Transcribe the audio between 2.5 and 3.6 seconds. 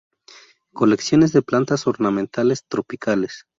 tropicales.